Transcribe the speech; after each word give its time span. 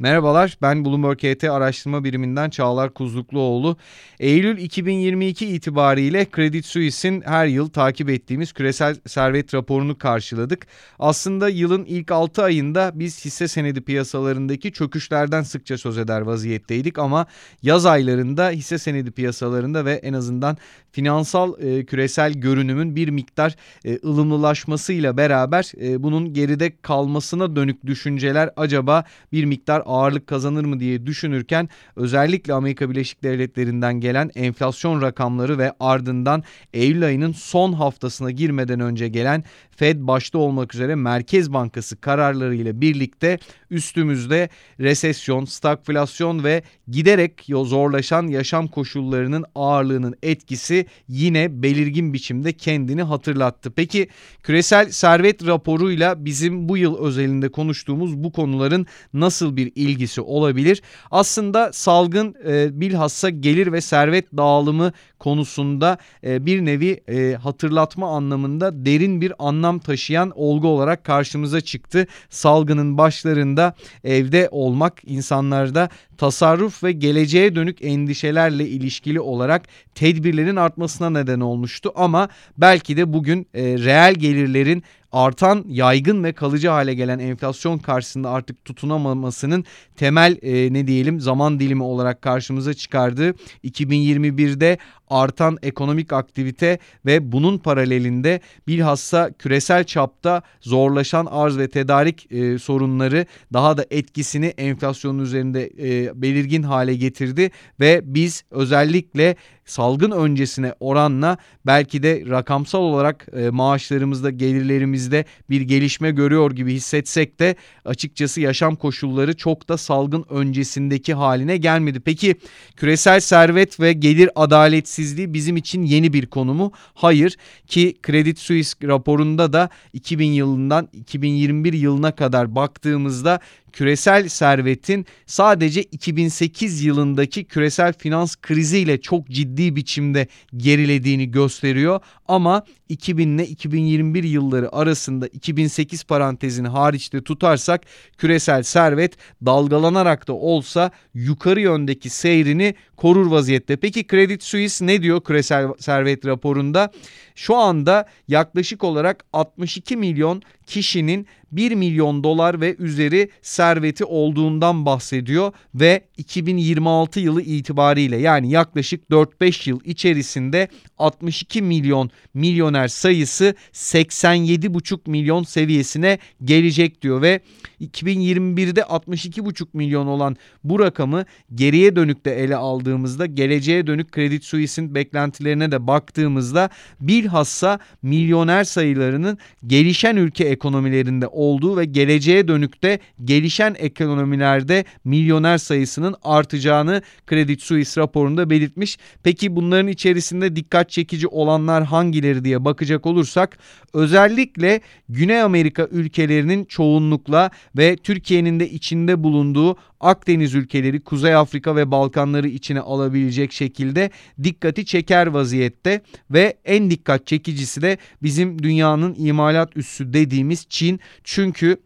Merhabalar, 0.00 0.58
ben 0.62 0.84
Bloomberg 0.84 1.18
HT 1.18 1.44
araştırma 1.44 2.04
biriminden 2.04 2.50
Çağlar 2.50 2.94
Kuzlukluoğlu. 2.94 3.76
Eylül 4.20 4.58
2022 4.58 5.46
itibariyle 5.46 6.26
Credit 6.36 6.66
Suisse'in 6.66 7.20
her 7.20 7.46
yıl 7.46 7.68
takip 7.68 8.10
ettiğimiz 8.10 8.52
küresel 8.52 8.96
servet 9.06 9.54
raporunu 9.54 9.98
karşıladık. 9.98 10.66
Aslında 10.98 11.48
yılın 11.48 11.84
ilk 11.84 12.12
6 12.12 12.42
ayında 12.42 12.92
biz 12.94 13.24
hisse 13.24 13.48
senedi 13.48 13.80
piyasalarındaki 13.80 14.72
çöküşlerden 14.72 15.42
sıkça 15.42 15.78
söz 15.78 15.98
eder 15.98 16.20
vaziyetteydik 16.20 16.98
ama 16.98 17.26
yaz 17.62 17.86
aylarında 17.86 18.50
hisse 18.50 18.78
senedi 18.78 19.10
piyasalarında 19.10 19.84
ve 19.84 19.92
en 19.92 20.12
azından 20.12 20.56
finansal 20.92 21.62
e, 21.62 21.84
küresel 21.84 22.32
görünümün 22.32 22.96
bir 22.96 23.08
miktar 23.08 23.56
e, 23.84 23.98
ılımlılaşmasıyla 24.04 25.16
beraber 25.16 25.72
e, 25.80 26.02
bunun 26.02 26.34
geride 26.34 26.72
kalmasına 26.82 27.56
dönük 27.56 27.86
düşünceler 27.86 28.50
acaba 28.56 29.04
bir 29.32 29.44
miktar 29.44 29.82
ağırlık 29.86 30.26
kazanır 30.26 30.64
mı 30.64 30.80
diye 30.80 31.06
düşünürken 31.06 31.68
özellikle 31.96 32.52
Amerika 32.52 32.90
Birleşik 32.90 33.22
Devletleri'nden 33.22 34.00
gelen 34.00 34.30
enflasyon 34.34 35.02
rakamları 35.02 35.58
ve 35.58 35.72
ardından 35.80 36.42
Eylül 36.74 37.04
ayının 37.04 37.32
son 37.32 37.72
haftasına 37.72 38.30
girmeden 38.30 38.80
önce 38.80 39.08
gelen 39.08 39.44
Fed 39.80 39.96
başta 40.00 40.38
olmak 40.38 40.74
üzere 40.74 40.94
Merkez 40.94 41.52
Bankası 41.52 42.00
kararlarıyla 42.00 42.80
birlikte 42.80 43.38
üstümüzde 43.70 44.48
resesyon, 44.80 45.44
stagflasyon 45.44 46.44
ve 46.44 46.62
giderek 46.88 47.44
zorlaşan 47.48 48.26
yaşam 48.26 48.68
koşullarının 48.68 49.44
ağırlığının 49.54 50.14
etkisi 50.22 50.86
yine 51.08 51.62
belirgin 51.62 52.12
biçimde 52.12 52.52
kendini 52.52 53.02
hatırlattı. 53.02 53.70
Peki 53.70 54.08
küresel 54.42 54.90
servet 54.90 55.46
raporuyla 55.46 56.24
bizim 56.24 56.68
bu 56.68 56.76
yıl 56.76 56.98
özelinde 56.98 57.48
konuştuğumuz 57.48 58.24
bu 58.24 58.32
konuların 58.32 58.86
nasıl 59.14 59.56
bir 59.56 59.72
ilgisi 59.74 60.20
olabilir? 60.20 60.82
Aslında 61.10 61.72
salgın 61.72 62.34
e, 62.46 62.80
bilhassa 62.80 63.30
gelir 63.30 63.72
ve 63.72 63.80
servet 63.80 64.36
dağılımı 64.36 64.92
konusunda 65.18 65.98
e, 66.24 66.46
bir 66.46 66.64
nevi 66.64 67.00
e, 67.08 67.34
hatırlatma 67.34 68.16
anlamında 68.16 68.86
derin 68.86 69.20
bir 69.20 69.32
anlam 69.38 69.69
taşıyan 69.78 70.32
olgu 70.34 70.68
olarak 70.68 71.04
karşımıza 71.04 71.60
çıktı. 71.60 72.06
Salgının 72.30 72.98
başlarında 72.98 73.74
evde 74.04 74.48
olmak 74.50 75.02
insanlarda 75.06 75.88
tasarruf 76.18 76.84
ve 76.84 76.92
geleceğe 76.92 77.54
dönük 77.54 77.84
endişelerle 77.84 78.68
ilişkili 78.68 79.20
olarak 79.20 79.62
tedbirlerin 79.94 80.56
artmasına 80.56 81.10
neden 81.10 81.40
olmuştu 81.40 81.92
ama 81.94 82.28
belki 82.58 82.96
de 82.96 83.12
bugün 83.12 83.46
e, 83.54 83.62
reel 83.62 84.14
gelirlerin 84.14 84.82
artan 85.12 85.64
yaygın 85.68 86.24
ve 86.24 86.32
kalıcı 86.32 86.68
hale 86.68 86.94
gelen 86.94 87.18
enflasyon 87.18 87.78
karşısında 87.78 88.30
artık 88.30 88.64
tutunamamasının 88.64 89.64
temel 89.96 90.38
e, 90.42 90.72
ne 90.72 90.86
diyelim 90.86 91.20
zaman 91.20 91.60
dilimi 91.60 91.82
olarak 91.82 92.22
karşımıza 92.22 92.74
çıkardığı 92.74 93.34
2021'de 93.64 94.78
artan 95.10 95.58
ekonomik 95.62 96.12
aktivite 96.12 96.78
ve 97.06 97.32
bunun 97.32 97.58
paralelinde 97.58 98.40
bilhassa 98.66 99.32
küresel 99.32 99.84
çapta 99.84 100.42
zorlaşan 100.60 101.26
arz 101.30 101.58
ve 101.58 101.68
tedarik 101.68 102.32
e, 102.32 102.58
sorunları 102.58 103.26
daha 103.52 103.76
da 103.76 103.86
etkisini 103.90 104.46
enflasyonun 104.46 105.18
üzerinde 105.18 105.70
e, 105.78 106.22
belirgin 106.22 106.62
hale 106.62 106.94
getirdi 106.94 107.50
ve 107.80 108.00
biz 108.04 108.44
özellikle 108.50 109.36
salgın 109.70 110.10
öncesine 110.10 110.74
oranla 110.80 111.38
belki 111.66 112.02
de 112.02 112.24
rakamsal 112.28 112.80
olarak 112.80 113.26
e, 113.36 113.50
maaşlarımızda 113.50 114.30
gelirlerimizde 114.30 115.24
bir 115.50 115.60
gelişme 115.60 116.10
görüyor 116.10 116.50
gibi 116.50 116.74
hissetsek 116.74 117.40
de 117.40 117.56
açıkçası 117.84 118.40
yaşam 118.40 118.76
koşulları 118.76 119.36
çok 119.36 119.68
da 119.68 119.76
salgın 119.76 120.24
öncesindeki 120.30 121.14
haline 121.14 121.56
gelmedi. 121.56 122.00
Peki 122.00 122.34
küresel 122.76 123.20
servet 123.20 123.80
ve 123.80 123.92
gelir 123.92 124.30
adaletsizliği 124.34 125.34
bizim 125.34 125.56
için 125.56 125.82
yeni 125.82 126.12
bir 126.12 126.26
konu 126.26 126.54
mu? 126.54 126.72
Hayır 126.94 127.36
ki 127.66 127.94
Credit 128.06 128.38
Suisse 128.38 128.88
raporunda 128.88 129.52
da 129.52 129.68
2000 129.92 130.32
yılından 130.32 130.88
2021 130.92 131.72
yılına 131.72 132.12
kadar 132.12 132.54
baktığımızda 132.54 133.40
küresel 133.72 134.28
servetin 134.28 135.06
sadece 135.26 135.82
2008 135.82 136.84
yılındaki 136.84 137.44
küresel 137.44 137.92
finans 137.92 138.36
kriziyle 138.36 139.00
çok 139.00 139.28
ciddi 139.28 139.76
biçimde 139.76 140.26
gerilediğini 140.56 141.30
gösteriyor. 141.30 142.00
Ama 142.28 142.62
2000 142.88 143.38
ile 143.38 143.46
2021 143.46 144.24
yılları 144.24 144.74
arasında 144.76 145.26
2008 145.26 146.04
parantezini 146.04 146.68
hariçte 146.68 147.22
tutarsak 147.22 147.82
küresel 148.18 148.62
servet 148.62 149.16
dalgalanarak 149.46 150.28
da 150.28 150.32
olsa 150.32 150.90
yukarı 151.14 151.60
yöndeki 151.60 152.10
seyrini 152.10 152.74
korur 153.00 153.26
vaziyette. 153.26 153.76
Peki 153.76 154.06
Credit 154.06 154.42
Suisse 154.42 154.86
ne 154.86 155.02
diyor 155.02 155.20
küresel 155.20 155.68
servet 155.78 156.26
raporunda? 156.26 156.90
Şu 157.34 157.56
anda 157.56 158.06
yaklaşık 158.28 158.84
olarak 158.84 159.24
62 159.32 159.96
milyon 159.96 160.42
kişinin 160.66 161.26
1 161.52 161.74
milyon 161.74 162.24
dolar 162.24 162.60
ve 162.60 162.76
üzeri 162.78 163.30
serveti 163.42 164.04
olduğundan 164.04 164.86
bahsediyor 164.86 165.52
ve 165.74 166.04
2026 166.16 167.20
yılı 167.20 167.42
itibariyle 167.42 168.16
yani 168.16 168.50
yaklaşık 168.50 169.04
4-5 169.10 169.70
yıl 169.70 169.80
içerisinde 169.84 170.68
62 170.98 171.62
milyon 171.62 172.10
milyoner 172.34 172.88
sayısı 172.88 173.54
87,5 173.72 175.10
milyon 175.10 175.42
seviyesine 175.42 176.18
gelecek 176.44 177.02
diyor 177.02 177.22
ve 177.22 177.40
2021'de 177.80 178.80
62,5 178.80 179.66
milyon 179.72 180.06
olan 180.06 180.36
bu 180.64 180.80
rakamı 180.80 181.24
geriye 181.54 181.96
dönük 181.96 182.24
de 182.24 182.44
ele 182.44 182.56
aldığımızda 182.90 183.26
geleceğe 183.26 183.86
dönük 183.86 184.12
Credit 184.12 184.44
Suisse'in 184.44 184.94
beklentilerine 184.94 185.72
de 185.72 185.86
baktığımızda 185.86 186.70
bilhassa 187.00 187.78
milyoner 188.02 188.64
sayılarının 188.64 189.38
gelişen 189.66 190.16
ülke 190.16 190.44
ekonomilerinde 190.44 191.26
olduğu 191.26 191.76
ve 191.76 191.84
geleceğe 191.84 192.48
dönük 192.48 192.82
de 192.82 192.98
gelişen 193.24 193.76
ekonomilerde 193.78 194.84
milyoner 195.04 195.58
sayısının 195.58 196.14
artacağını 196.22 197.02
Credit 197.30 197.62
Suisse 197.62 198.00
raporunda 198.00 198.50
belirtmiş. 198.50 198.98
Peki 199.22 199.56
bunların 199.56 199.88
içerisinde 199.88 200.56
dikkat 200.56 200.90
çekici 200.90 201.26
olanlar 201.26 201.84
hangileri 201.84 202.44
diye 202.44 202.64
bakacak 202.64 203.06
olursak 203.06 203.58
özellikle 203.94 204.80
Güney 205.08 205.42
Amerika 205.42 205.88
ülkelerinin 205.90 206.64
çoğunlukla 206.64 207.50
ve 207.76 207.96
Türkiye'nin 207.96 208.60
de 208.60 208.70
içinde 208.70 209.22
bulunduğu 209.22 209.76
Akdeniz 210.00 210.54
ülkeleri, 210.54 211.00
Kuzey 211.00 211.34
Afrika 211.34 211.76
ve 211.76 211.90
Balkanları 211.90 212.48
içine 212.48 212.79
alabilecek 212.80 213.52
şekilde 213.52 214.10
dikkati 214.42 214.84
çeker 214.84 215.26
vaziyette 215.26 216.00
ve 216.30 216.56
en 216.64 216.90
dikkat 216.90 217.26
çekicisi 217.26 217.82
de 217.82 217.98
bizim 218.22 218.62
dünyanın 218.62 219.14
imalat 219.18 219.76
üssü 219.76 220.12
dediğimiz 220.12 220.66
Çin. 220.68 221.00
Çünkü 221.24 221.76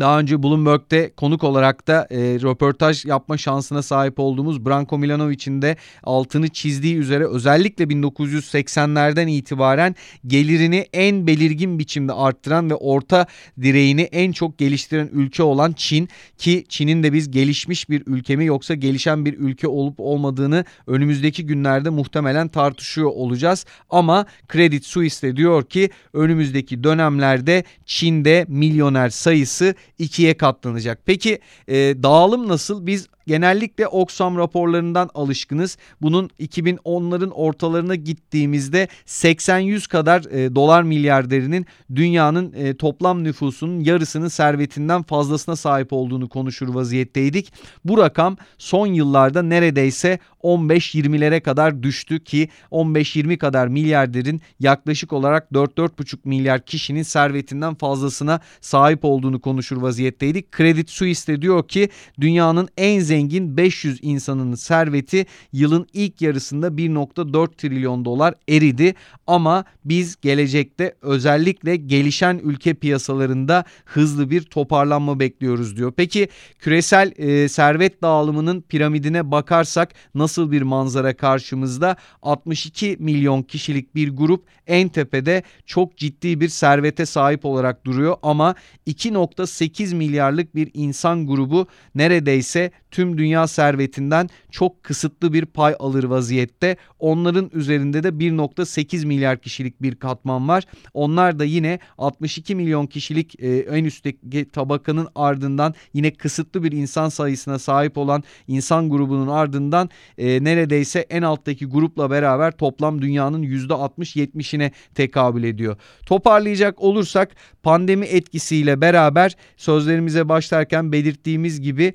daha 0.00 0.20
önce 0.20 0.42
Bloomberg'de 0.42 1.12
konuk 1.16 1.44
olarak 1.44 1.86
da 1.88 2.06
e, 2.10 2.16
röportaj 2.18 3.04
yapma 3.04 3.38
şansına 3.38 3.82
sahip 3.82 4.18
olduğumuz 4.18 4.66
Branko 4.66 4.98
Milanovic'in 4.98 5.62
de 5.62 5.76
altını 6.02 6.48
çizdiği 6.48 6.96
üzere 6.96 7.26
özellikle 7.26 7.84
1980'lerden 7.84 9.26
itibaren 9.26 9.94
gelirini 10.26 10.86
en 10.92 11.26
belirgin 11.26 11.78
biçimde 11.78 12.12
arttıran 12.12 12.70
ve 12.70 12.74
orta 12.74 13.26
direğini 13.62 14.02
en 14.02 14.32
çok 14.32 14.58
geliştiren 14.58 15.10
ülke 15.12 15.42
olan 15.42 15.72
Çin 15.72 16.08
ki 16.38 16.64
Çin'in 16.68 17.02
de 17.02 17.12
biz 17.12 17.30
gelişmiş 17.30 17.90
bir 17.90 18.02
ülke 18.06 18.36
mi 18.36 18.44
yoksa 18.44 18.74
gelişen 18.74 19.24
bir 19.24 19.38
ülke 19.38 19.68
olup 19.68 20.00
olmadığını 20.00 20.64
önümüzdeki 20.86 21.46
günlerde 21.46 21.90
muhtemelen 21.90 22.48
tartışıyor 22.48 23.10
olacağız. 23.10 23.66
Ama 23.90 24.26
Credit 24.52 24.84
Suisse 24.84 25.28
de 25.28 25.36
diyor 25.36 25.64
ki 25.64 25.90
önümüzdeki 26.12 26.84
dönemlerde 26.84 27.64
Çin'de 27.86 28.46
milyoner 28.48 29.10
sayısı 29.10 29.74
ikiye 29.98 30.36
katlanacak. 30.36 31.00
Peki 31.06 31.38
e, 31.68 31.74
dağılım 31.74 32.48
nasıl? 32.48 32.86
Biz 32.86 33.06
genellikle 33.26 33.86
Oxfam 33.86 34.38
raporlarından 34.38 35.10
alışkınız. 35.14 35.78
Bunun 36.02 36.30
2010'ların 36.40 37.30
ortalarına 37.30 37.94
gittiğimizde 37.94 38.88
80-100 39.06 39.88
kadar 39.88 40.24
e, 40.30 40.54
dolar 40.54 40.82
milyarderinin 40.82 41.66
dünyanın 41.94 42.52
e, 42.52 42.76
toplam 42.76 43.24
nüfusunun 43.24 43.80
yarısının 43.80 44.28
servetinden 44.28 45.02
fazlasına 45.02 45.56
sahip 45.56 45.92
olduğunu 45.92 46.28
konuşur 46.28 46.74
vaziyetteydik. 46.74 47.52
Bu 47.84 47.98
rakam 47.98 48.36
son 48.58 48.86
yıllarda 48.86 49.42
neredeyse 49.42 50.18
15-20'lere 50.42 51.40
kadar 51.40 51.82
düştü 51.82 52.24
ki 52.24 52.48
15-20 52.72 53.38
kadar 53.38 53.68
milyarderin 53.68 54.40
yaklaşık 54.60 55.12
olarak 55.12 55.48
4-4,5 55.52 56.18
milyar 56.24 56.60
kişinin 56.60 57.02
servetinden 57.02 57.74
fazlasına 57.74 58.40
sahip 58.60 59.04
olduğunu 59.04 59.40
konuşur 59.40 59.76
vaziyetteydik. 59.76 60.52
Credit 60.56 60.90
Suisse 60.90 61.32
de 61.32 61.42
diyor 61.42 61.68
ki 61.68 61.88
dünyanın 62.20 62.68
en 62.76 62.98
zengin 63.10 63.56
500 63.56 63.98
insanın 64.02 64.54
serveti 64.54 65.26
yılın 65.52 65.86
ilk 65.92 66.22
yarısında 66.22 66.66
1.4 66.68 67.56
trilyon 67.56 68.04
dolar 68.04 68.34
eridi 68.48 68.94
ama 69.26 69.64
biz 69.84 70.20
gelecekte 70.20 70.94
özellikle 71.02 71.76
gelişen 71.76 72.40
ülke 72.44 72.74
piyasalarında 72.74 73.64
hızlı 73.84 74.30
bir 74.30 74.42
toparlanma 74.42 75.20
bekliyoruz 75.20 75.76
diyor. 75.76 75.92
Peki 75.96 76.28
küresel 76.58 77.12
e, 77.16 77.48
servet 77.48 78.02
dağılımının 78.02 78.60
piramidine 78.60 79.30
bakarsak 79.30 79.94
nasıl 80.14 80.50
bir 80.50 80.62
manzara 80.62 81.16
karşımızda? 81.16 81.96
62 82.22 82.96
milyon 82.98 83.42
kişilik 83.42 83.94
bir 83.94 84.16
grup 84.16 84.44
en 84.66 84.88
tepede 84.88 85.42
çok 85.66 85.96
ciddi 85.96 86.40
bir 86.40 86.48
servete 86.48 87.06
sahip 87.06 87.44
olarak 87.44 87.84
duruyor 87.84 88.16
ama 88.22 88.54
2.8 88.86 89.94
milyarlık 89.94 90.54
bir 90.54 90.70
insan 90.74 91.26
grubu 91.26 91.66
neredeyse 91.94 92.70
tüm 92.90 93.18
dünya 93.18 93.46
servetinden 93.46 94.28
çok 94.50 94.82
kısıtlı 94.82 95.32
bir 95.32 95.44
pay 95.44 95.74
alır 95.78 96.04
vaziyette. 96.04 96.76
Onların 96.98 97.50
üzerinde 97.52 98.02
de 98.02 98.08
1.8 98.08 99.06
milyar 99.06 99.38
kişilik 99.38 99.82
bir 99.82 99.94
katman 99.94 100.48
var. 100.48 100.64
Onlar 100.94 101.38
da 101.38 101.44
yine 101.44 101.78
62 101.98 102.54
milyon 102.54 102.86
kişilik 102.86 103.42
e, 103.42 103.58
en 103.58 103.84
üstteki 103.84 104.50
tabakanın 104.50 105.08
ardından 105.14 105.74
yine 105.92 106.10
kısıtlı 106.10 106.62
bir 106.62 106.72
insan 106.72 107.08
sayısına 107.08 107.58
sahip 107.58 107.98
olan 107.98 108.22
insan 108.48 108.90
grubunun 108.90 109.28
ardından 109.28 109.90
e, 110.18 110.44
neredeyse 110.44 111.00
en 111.00 111.22
alttaki 111.22 111.66
grupla 111.66 112.10
beraber 112.10 112.56
toplam 112.56 113.02
dünyanın 113.02 113.42
%60-70'ine 113.42 114.70
tekabül 114.94 115.44
ediyor. 115.44 115.76
Toparlayacak 116.06 116.82
olursak 116.82 117.36
pandemi 117.62 118.06
etkisiyle 118.06 118.80
beraber 118.80 119.36
sözlerimize 119.56 120.28
başlarken 120.28 120.92
belirttiğimiz 120.92 121.60
gibi 121.60 121.94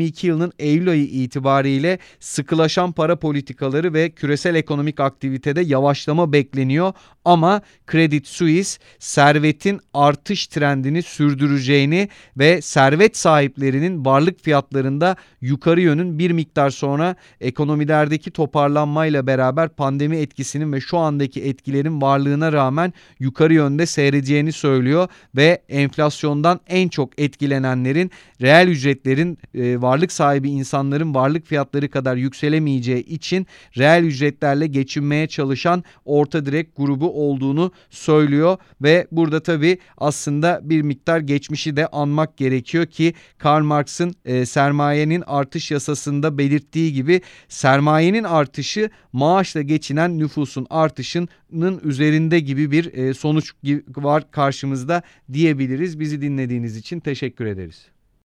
2022 0.00 0.26
yılının 0.26 0.52
Eylül 0.58 0.90
ayı 0.90 1.04
itibariyle 1.04 1.98
sıkılaşan 2.20 2.92
para 2.92 3.16
politikaları 3.16 3.94
ve 3.94 4.10
küresel 4.10 4.54
ekonomik 4.54 5.00
aktivitede 5.00 5.60
yavaşlama 5.60 6.32
bekleniyor. 6.32 6.92
Ama 7.24 7.62
Credit 7.90 8.26
Suisse 8.26 8.78
servetin 8.98 9.80
artış 9.94 10.46
trendini 10.46 11.02
sürdüreceğini 11.02 12.08
ve 12.38 12.62
servet 12.62 13.16
sahiplerinin 13.16 14.04
varlık 14.04 14.40
fiyatlarında 14.40 15.16
yukarı 15.40 15.80
yönün 15.80 16.18
bir 16.18 16.30
miktar 16.30 16.70
sonra 16.70 17.16
ekonomilerdeki 17.40 18.30
toparlanmayla 18.30 19.26
beraber 19.26 19.68
pandemi 19.68 20.16
etkisinin 20.16 20.72
ve 20.72 20.80
şu 20.80 20.98
andaki 20.98 21.42
etkilerin 21.42 22.00
varlığına 22.00 22.52
rağmen 22.52 22.92
yukarı 23.18 23.54
yönde 23.54 23.86
seyredeceğini 23.86 24.52
söylüyor. 24.52 25.08
Ve 25.36 25.62
enflasyondan 25.68 26.60
en 26.68 26.88
çok 26.88 27.20
etkilenenlerin 27.20 28.10
reel 28.40 28.68
ücretlerin 28.68 29.38
e, 29.54 29.82
varlık 29.90 30.12
sahibi 30.12 30.50
insanların 30.50 31.14
varlık 31.14 31.46
fiyatları 31.46 31.90
kadar 31.90 32.16
yükselemeyeceği 32.16 33.04
için 33.04 33.46
reel 33.78 34.04
ücretlerle 34.04 34.66
geçinmeye 34.66 35.26
çalışan 35.26 35.84
orta 36.04 36.46
direk 36.46 36.76
grubu 36.76 37.26
olduğunu 37.26 37.72
söylüyor 37.90 38.56
ve 38.82 39.06
burada 39.12 39.42
tabii 39.42 39.78
aslında 39.98 40.60
bir 40.62 40.82
miktar 40.82 41.20
geçmişi 41.20 41.76
de 41.76 41.86
anmak 41.86 42.36
gerekiyor 42.36 42.86
ki 42.86 43.14
Karl 43.38 43.64
Marx'ın 43.64 44.14
e, 44.24 44.46
sermayenin 44.46 45.22
artış 45.26 45.70
yasasında 45.70 46.38
belirttiği 46.38 46.92
gibi 46.92 47.20
sermayenin 47.48 48.24
artışı 48.24 48.90
maaşla 49.12 49.62
geçinen 49.62 50.18
nüfusun 50.18 50.66
artışının 50.70 51.80
üzerinde 51.84 52.40
gibi 52.40 52.70
bir 52.70 52.94
e, 52.94 53.14
sonuç 53.14 53.52
var 53.96 54.30
karşımızda 54.30 55.02
diyebiliriz. 55.32 56.00
Bizi 56.00 56.22
dinlediğiniz 56.22 56.76
için 56.76 57.00
teşekkür 57.00 57.46
ederiz. 57.46 57.90